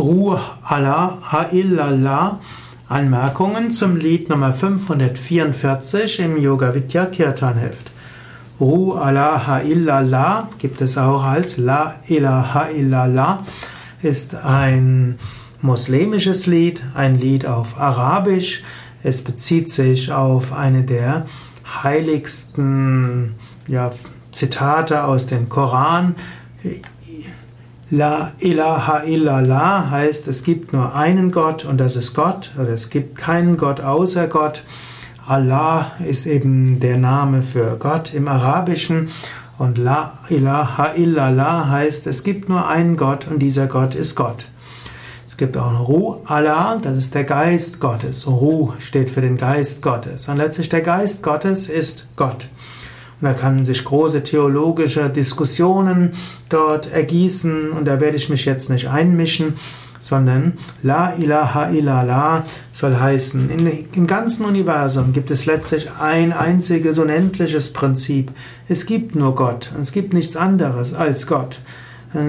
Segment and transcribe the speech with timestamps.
[0.00, 2.40] Ru Allah Ha'illallah
[2.88, 7.90] Anmerkungen zum Lied Nummer 544 im Yoga Vidya Kirtan Heft.
[8.58, 13.44] Ru Allah Ha'illallah gibt es auch als La ilaha illallah
[14.00, 15.18] ist ein
[15.60, 18.62] muslimisches Lied, ein Lied auf Arabisch.
[19.02, 21.26] Es bezieht sich auf eine der
[21.84, 23.34] heiligsten
[23.68, 23.90] ja,
[24.32, 26.14] Zitate aus dem Koran.
[27.92, 32.88] La ilaha illallah heißt, es gibt nur einen Gott und das ist Gott, oder es
[32.88, 34.62] gibt keinen Gott außer Gott.
[35.26, 39.10] Allah ist eben der Name für Gott im Arabischen
[39.58, 44.44] und La ilaha illallah heißt, es gibt nur einen Gott und dieser Gott ist Gott.
[45.26, 48.24] Es gibt auch Ru Allah, das ist der Geist Gottes.
[48.24, 50.28] Ru steht für den Geist Gottes.
[50.28, 52.46] Und letztlich der Geist Gottes ist Gott.
[53.20, 56.12] Da kann sich große theologische Diskussionen
[56.48, 59.54] dort ergießen und da werde ich mich jetzt nicht einmischen,
[60.00, 66.98] sondern La ilaha illallah soll heißen, in, im ganzen Universum gibt es letztlich ein einziges
[66.98, 68.32] unendliches Prinzip.
[68.68, 71.60] Es gibt nur Gott es gibt nichts anderes als Gott.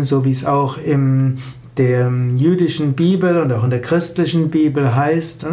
[0.03, 1.39] So wie es auch in
[1.77, 5.45] der jüdischen Bibel und auch in der christlichen Bibel heißt,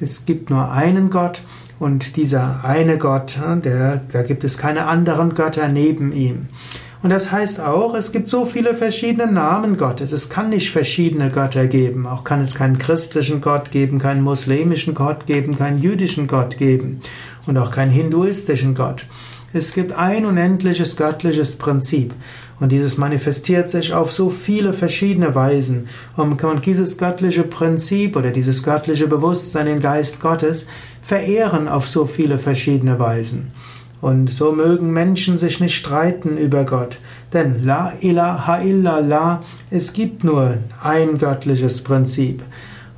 [0.00, 1.42] es gibt nur einen Gott
[1.78, 6.48] und dieser eine Gott, der, da gibt es keine anderen Götter neben ihm.
[7.02, 10.12] Und das heißt auch, es gibt so viele verschiedene Namen Gottes.
[10.12, 12.06] Es kann nicht verschiedene Götter geben.
[12.06, 17.00] Auch kann es keinen christlichen Gott geben, keinen muslimischen Gott geben, keinen jüdischen Gott geben
[17.46, 19.06] und auch keinen hinduistischen Gott.
[19.56, 22.12] Es gibt ein unendliches göttliches Prinzip.
[22.60, 25.88] Und dieses manifestiert sich auf so viele verschiedene Weisen.
[26.14, 30.66] Und dieses göttliche Prinzip oder dieses göttliche Bewusstsein, den Geist Gottes,
[31.00, 33.50] verehren auf so viele verschiedene Weisen.
[34.02, 36.98] Und so mögen Menschen sich nicht streiten über Gott.
[37.32, 42.42] Denn La ilaha illallah, es gibt nur ein göttliches Prinzip.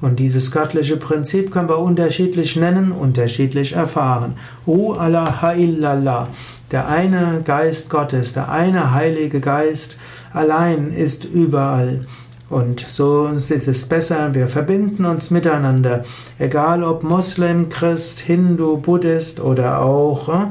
[0.00, 4.34] Und dieses göttliche Prinzip können wir unterschiedlich nennen, unterschiedlich erfahren.
[4.64, 6.28] O Allah illallah.
[6.70, 9.96] Der eine Geist Gottes, der eine Heilige Geist
[10.32, 12.06] allein ist überall.
[12.50, 16.02] Und so ist es besser, wir verbinden uns miteinander,
[16.38, 20.46] egal ob Muslim, Christ, Hindu, Buddhist oder auch äh,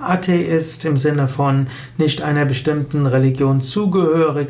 [0.00, 1.66] Atheist im Sinne von
[1.98, 4.48] nicht einer bestimmten Religion zugehörig.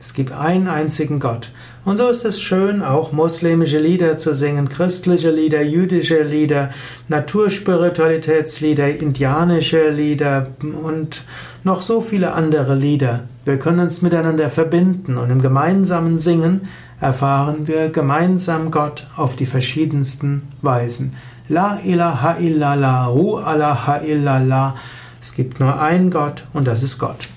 [0.00, 1.50] Es gibt einen einzigen Gott.
[1.84, 6.70] Und so ist es schön, auch muslimische Lieder zu singen, christliche Lieder, jüdische Lieder,
[7.08, 11.22] Naturspiritualitätslieder, indianische Lieder und
[11.64, 13.24] noch so viele andere Lieder.
[13.44, 16.62] Wir können uns miteinander verbinden und im gemeinsamen Singen
[16.98, 21.14] erfahren wir gemeinsam Gott auf die verschiedensten Weisen.
[21.48, 24.76] La ilaha illallah, hu ilaha illallah.
[25.20, 27.28] Es gibt nur einen Gott und das ist Gott.